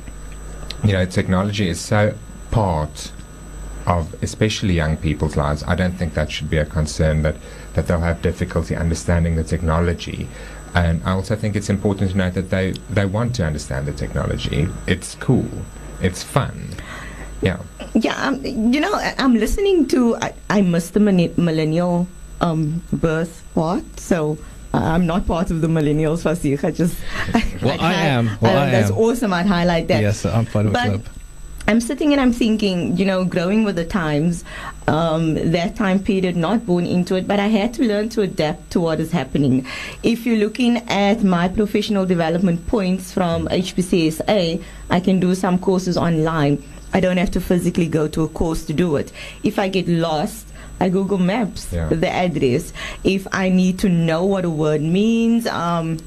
[0.83, 2.15] you know, technology is so
[2.49, 3.11] part
[3.87, 5.63] of especially young people's lives.
[5.63, 7.35] I don't think that should be a concern that,
[7.73, 10.27] that they'll have difficulty understanding the technology.
[10.73, 13.93] And I also think it's important to note that they, they want to understand the
[13.93, 14.67] technology.
[14.87, 15.49] It's cool.
[16.01, 16.69] It's fun.
[17.41, 17.59] Yeah.
[17.93, 20.15] Yeah, um, you know, I'm listening to.
[20.17, 22.07] I, I missed the millennial
[22.39, 24.37] um, birth part, so
[24.73, 26.23] I'm not part of the millennials.
[26.23, 26.63] Fasih.
[26.63, 26.95] I just.
[27.61, 28.29] Well, I'd I am.
[28.41, 28.97] Well, uh, I that's am.
[28.97, 29.33] awesome.
[29.33, 30.01] I'd highlight that.
[30.01, 31.05] Yes, I'm part of a But- club.
[31.67, 34.43] I'm sitting and I'm thinking, you know, growing with the times,
[34.87, 38.71] um, that time period, not born into it, but I had to learn to adapt
[38.71, 39.65] to what is happening.
[40.01, 45.97] If you're looking at my professional development points from HPCSA, I can do some courses
[45.97, 46.63] online.
[46.93, 49.11] I don't have to physically go to a course to do it.
[49.43, 50.47] If I get lost,
[50.81, 51.89] I Google Maps Yeah.
[51.89, 52.73] the address.
[53.03, 55.97] If I need to know what a word means, um,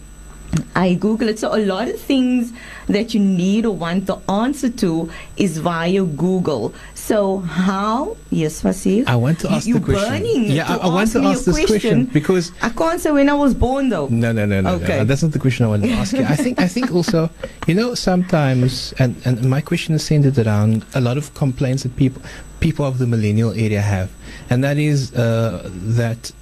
[0.74, 1.38] I Google it.
[1.38, 2.52] So a lot of things
[2.88, 6.74] that you need or want the answer to is via Google.
[6.94, 8.16] So how?
[8.30, 9.06] Yes, Fasih.
[9.06, 10.08] I want to You- ask you're the question.
[10.22, 13.34] burning yeah, I, I want to ask this question because I can't say when I
[13.34, 14.08] was born though.
[14.08, 14.98] No, no, no, no, Okay.
[14.98, 15.04] no.
[15.04, 16.24] That's not the question I want to ask you.
[16.24, 17.30] I think, I think also,
[17.66, 21.94] you know, sometimes, and, and my question is centered around a lot of complaints that
[21.96, 22.22] people,
[22.60, 24.10] people of the millennial area have,
[24.50, 26.32] and that is uh, that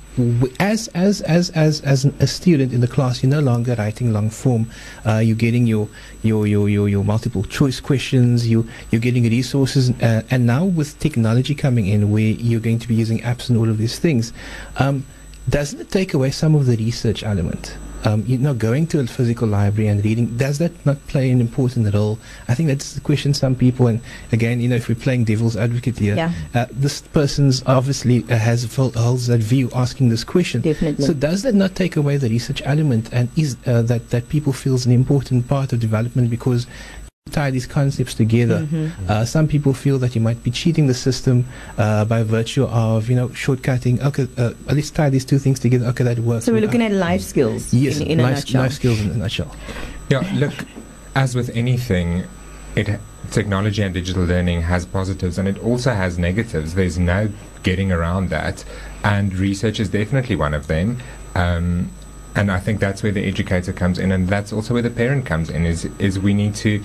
[0.60, 4.28] as as as as as a student in the class, you're no longer writing long
[4.28, 4.68] form.
[5.06, 5.88] Uh, you're getting your
[6.22, 8.46] your, your your your multiple choice questions.
[8.46, 12.88] You you're getting resources, uh, and now with technology coming in, where you're going to
[12.88, 14.32] be using apps and all of these things.
[14.76, 15.04] Um,
[15.48, 17.76] doesn't it take away some of the research element?
[18.04, 21.40] Um, you know, going to a physical library and reading, does that not play an
[21.40, 22.18] important role?
[22.48, 24.00] I think that's the question some people, and
[24.32, 26.32] again, you know, if we're playing devil's advocate here, Yeah.
[26.54, 30.62] uh, this person's obviously uh, has full, holds that view asking this question.
[30.62, 31.04] Definitely.
[31.06, 34.52] So does that not take away the research element, and is uh, that that people
[34.52, 36.66] feels an important part of development because
[37.32, 38.60] tie these concepts together?
[38.60, 39.10] Mm-hmm.
[39.10, 41.46] Uh, some people feel that you might be cheating the system
[41.78, 44.00] uh, by virtue of you know shortcutting.
[44.02, 45.86] Okay, uh, let's tie these two things together.
[45.86, 46.44] Okay, that works.
[46.44, 48.62] So we're looking at life skills yes, in, in a life, nutshell.
[48.62, 49.54] life skills in a nutshell.
[50.10, 50.52] Yeah, look,
[51.14, 52.24] as with anything,
[52.76, 56.74] it technology and digital learning has positives and it also has negatives.
[56.74, 57.30] There's no
[57.62, 58.64] getting around that,
[59.04, 60.98] and research is definitely one of them.
[61.34, 61.90] Um,
[62.34, 65.26] and I think that's where the educator comes in, and that's also where the parent
[65.26, 65.66] comes in.
[65.66, 66.82] Is is we need to.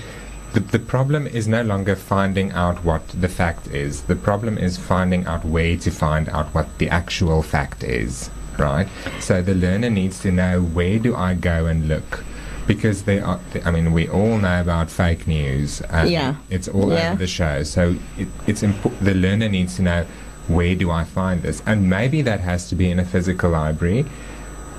[0.53, 4.03] The, the problem is no longer finding out what the fact is.
[4.03, 8.87] The problem is finding out where to find out what the actual fact is, right?
[9.19, 12.23] So the learner needs to know where do I go and look
[12.65, 16.35] because they are i mean we all know about fake news Yeah.
[16.49, 17.11] it's all Yeah.
[17.11, 20.05] over the show so it, it's impo- the learner needs to know
[20.49, 24.05] where do i find this and maybe that has to be in a physical library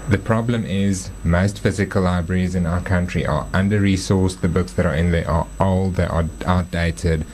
[0.09, 4.87] the problem is most physical libraries in our country are under resourced the books that
[4.87, 7.27] are in there are old they are outdated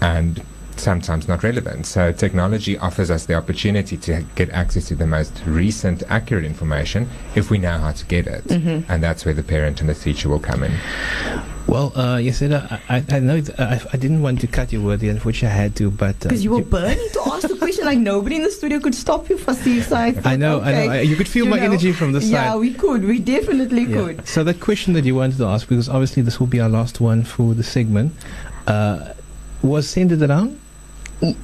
[0.00, 0.42] and
[0.76, 1.86] sometimes not relevant.
[1.86, 7.08] So technology offers us the opportunity to get access to the most recent accurate information
[7.34, 8.44] if we know how to get it.
[8.44, 8.90] Mm-hmm.
[8.90, 10.72] And that's where the parent and the teacher will come in
[11.66, 15.02] Well, uh, Yasida, I, I, I know I, I didn't want to cut you word,
[15.02, 17.98] unfortunately I had to, but uh, Because you were burning to ask the question, like
[17.98, 19.38] nobody in the studio could stop you.
[19.38, 20.92] So I, thought, I know, I know.
[21.00, 21.64] you could feel you my know.
[21.64, 22.44] energy from the Yeah, side.
[22.44, 23.04] Yeah, we could.
[23.04, 23.96] We definitely Yeah.
[23.96, 24.28] could.
[24.28, 27.00] So that question that you wanted to ask, because obviously this will be our last
[27.00, 28.12] one for the segment,
[28.66, 29.12] uh,
[29.62, 30.58] was centered around.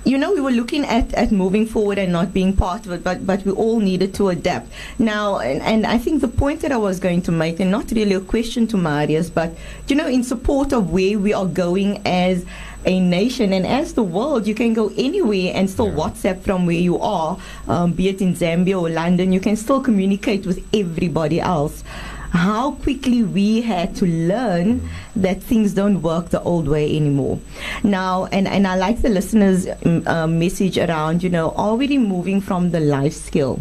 [0.05, 3.03] You know, we were looking at, at moving forward and not being part of it,
[3.03, 4.71] but, but we all needed to adapt.
[4.99, 7.91] Now, and, and I think the point that I was going to make, and not
[7.93, 9.55] really a question to Marius, but,
[9.89, 12.45] you know, in support of where we are going as
[12.85, 15.95] a nation and as the world, you can go anywhere and still Yeah.
[15.95, 19.81] WhatsApp from where you are, um, be it in Zambia or London, you can still
[19.81, 21.85] communicate with everybody else.
[22.31, 27.41] How quickly we had to learn that things don't work the old way anymore.
[27.83, 31.89] Now, and, and I like the listeners' um, uh, message around, you know, are we
[31.89, 33.61] removing from the life skill?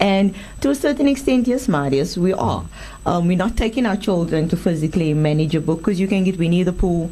[0.00, 2.64] And to a certain extent, yes, Marius, we are.
[3.06, 6.38] Um, we're not taking our children to physically manage a book because you can get
[6.38, 7.10] Winnie the Pooh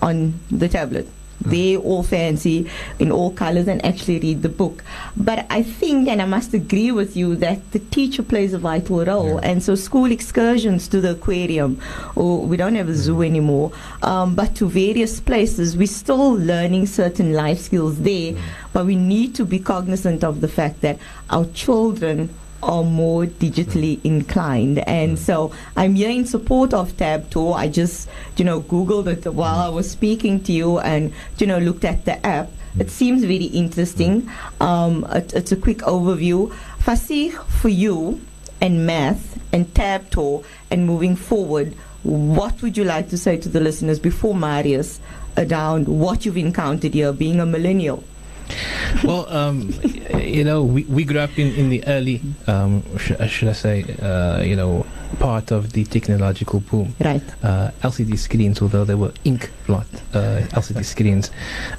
[0.00, 1.06] on the tablet.
[1.44, 4.82] They all fancy in all colors and actually read the book.
[5.16, 9.04] But I think, and I must agree with you, that the teacher plays a vital
[9.04, 9.34] role.
[9.34, 9.50] Yeah.
[9.50, 11.80] And so school excursions to the aquarium,
[12.14, 13.72] or we don't have a zoo anymore,
[14.02, 18.34] um, but to various places, we're still learning certain life skills there.
[18.72, 20.98] But we need to be cognizant of the fact that
[21.30, 22.30] our children
[22.62, 24.04] are more digitally mm.
[24.04, 24.78] inclined.
[24.80, 25.18] And mm.
[25.18, 27.54] so I'm here in support of Tabtor.
[27.56, 29.66] I just, you know, Googled it while mm.
[29.66, 32.50] I was speaking to you and, you know, looked at the app.
[32.78, 34.30] It seems very interesting.
[34.60, 36.54] Um, it, it's a quick overview.
[36.78, 38.20] Fasih, for you
[38.60, 43.60] and math and Tabtor and moving forward, what would you like to say to the
[43.60, 45.00] listeners before Marius
[45.36, 48.02] around what you've encountered here being a millennial?
[49.04, 49.72] Well, um,
[50.16, 53.52] you know, we, we grew up in, in the early, um, sh- uh, should I
[53.52, 54.86] say, uh, you know,
[55.18, 56.94] part of the technological boom.
[57.00, 57.22] Right.
[57.42, 61.30] Uh, LCD screens, although they were ink blot uh, LCD screens.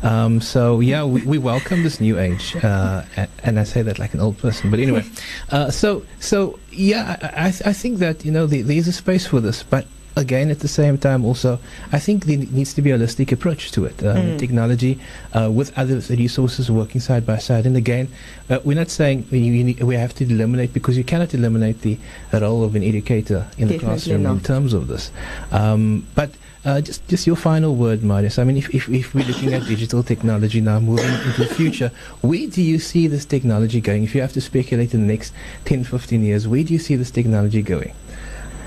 [0.04, 3.04] Um, so yeah, we, we welcome this new age, uh,
[3.44, 4.70] and I say that like an old person.
[4.72, 5.04] But anyway,
[5.52, 8.88] uh, so so yeah, I, I, th- I think that you know the, there is
[8.88, 9.86] a space for this, but
[10.16, 11.60] again at the same time also
[11.92, 14.04] I think there needs to be a holistic approach to it.
[14.04, 14.40] Um, Mm.
[14.40, 15.00] Technology
[15.34, 17.66] uh, with other resources working side by side.
[17.66, 18.08] And again,
[18.50, 21.98] uh, we're not saying we, need, we have to eliminate because you cannot eliminate the
[22.32, 25.12] role of an educator in the Definitely classroom in terms of this.
[25.52, 26.32] Um, but
[26.66, 28.40] uh, just just your final word, Marius.
[28.40, 31.92] I mean, if, if, if we're looking at digital technology now moving into the future,
[32.22, 34.04] where do you see this technology going?
[34.04, 35.34] If you have to speculate in the next
[35.66, 37.94] 10, 15 years, where do you see this technology going?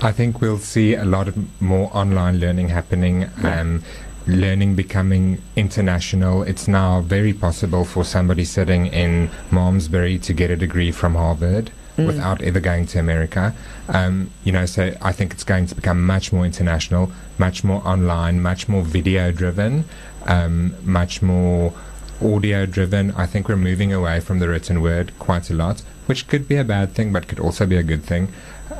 [0.01, 3.29] I think we'll see a lot of more online learning happening.
[3.43, 3.83] Um,
[4.27, 6.43] learning becoming international.
[6.43, 11.71] It's now very possible for somebody sitting in Malmesbury to get a degree from Harvard
[11.97, 13.55] without ever going to America.
[13.87, 17.81] Um, you know, so I think it's going to become much more international, much more
[17.87, 19.85] online, much more video driven,
[20.27, 21.73] um, much more
[22.21, 23.11] audio driven.
[23.11, 26.57] I think we're moving away from the written word quite a lot, which could be
[26.57, 28.31] a bad thing, but could also be a good thing.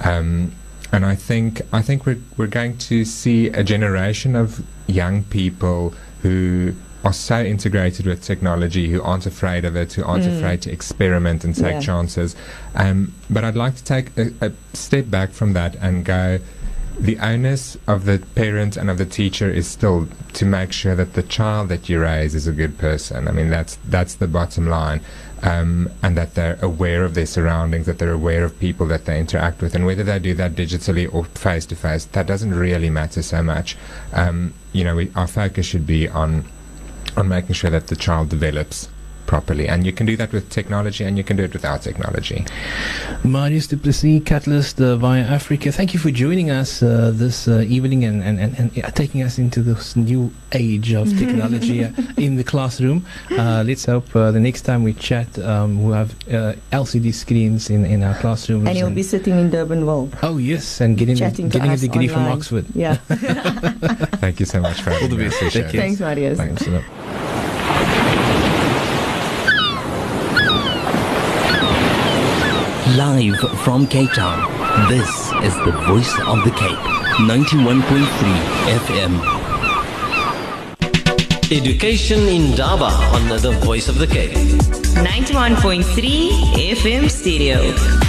[0.03, 0.51] Um,
[0.91, 5.93] and I think I think we're we're going to see a generation of young people
[6.21, 6.73] who
[7.03, 11.43] are so integrated with technology, who aren't afraid of it, who aren't afraid to experiment
[11.45, 11.79] and take Yeah.
[11.79, 12.35] chances.
[12.75, 16.39] Um, but I'd like to take a, a step back from that and go.
[16.99, 21.13] The onus of the parent and of the teacher is still to make sure that
[21.13, 23.27] the child that you raise is a good person.
[23.27, 25.01] I mean, that's that's the bottom line
[25.43, 29.19] um, and that they're aware of their surroundings, that they're aware of people that they
[29.19, 32.89] interact with, and whether they do that digitally or face to face, that doesn't really
[32.89, 33.77] matter so much.
[34.13, 36.45] Um, you know, we, our focus should be on
[37.15, 38.89] on making sure that the child develops
[39.27, 42.45] properly, and you can do that with technology, and you can do it without technology.
[43.23, 45.71] Marius du Plessis, Catalyst uh, via Afrika.
[45.71, 49.21] Thank you for joining us uh, this uh, evening and, and, and, and uh, taking
[49.21, 53.05] us into this new age of technology uh, in the classroom.
[53.31, 57.69] Uh, let's hope uh, the next time we chat, um, we'll have uh, LCD screens
[57.69, 58.67] in, in our classrooms.
[58.67, 60.17] And you'll be sitting in Durban Durbanville.
[60.23, 62.25] oh, yes, and getting, Chatting to getting a us degree from.
[62.27, 62.65] Oxford.
[62.73, 62.95] Yeah.
[64.21, 65.35] Thank you so much for having the best.
[65.37, 65.79] appreciate Thank you.
[65.79, 66.37] Thanks, Marius.
[66.37, 66.63] Thanks.
[66.63, 67.97] Thanks a lot.
[72.97, 74.39] Live from Cape Town,
[74.89, 76.79] this is the voice of the Cape.
[77.29, 78.07] 91.3
[78.81, 79.21] FM.
[81.51, 84.31] Education Indaba on the Voice of the Cape.
[84.31, 88.06] 91.3 FM stereo.